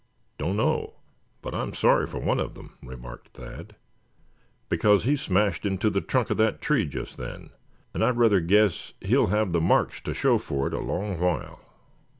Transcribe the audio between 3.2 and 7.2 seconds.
Thad; "because he smashed into the trunk of that tree just